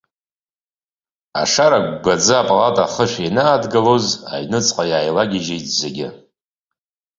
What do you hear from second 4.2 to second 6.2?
аҩнуҵҟа иааилагьежьит зегь.